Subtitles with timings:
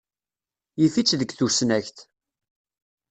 [0.81, 1.97] Yif-itt deg tusnakt.